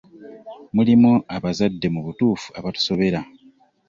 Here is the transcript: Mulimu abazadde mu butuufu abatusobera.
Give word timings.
Mulimu 0.75 1.11
abazadde 1.35 1.87
mu 1.93 2.01
butuufu 2.05 2.47
abatusobera. 2.59 3.19